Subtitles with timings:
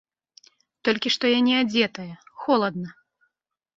[0.87, 2.15] Толькі што я неадзетая,
[2.45, 2.89] холадна.